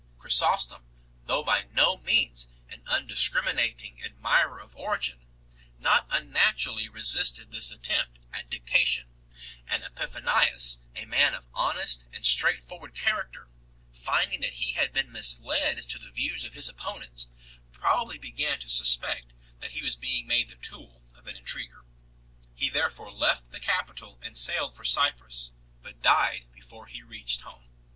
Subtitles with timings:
[0.17, 0.83] Chrysostom,
[1.25, 5.27] though by no means an undiscriminating ad mirer of Origen,
[5.77, 9.09] not unnaturally resisted this attempt at dictation,
[9.67, 13.47] and Epiphanius, a man of honest and straight forward character,
[13.93, 17.27] finding that he had been misled as to the views of his opponents
[17.73, 21.85] 3, probably began to suspect that he was being made the tool of an intriguer.
[22.55, 25.51] He therefore left the capital and sailed for Cyprus,
[25.83, 27.67] but died before he reached home.